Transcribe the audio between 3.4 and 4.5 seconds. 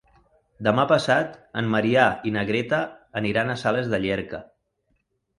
a Sales de Llierca.